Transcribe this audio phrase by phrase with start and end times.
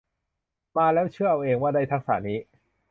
[0.77, 2.37] มาแล้วเชื่อเอาเองว่าได้ทักษะนี้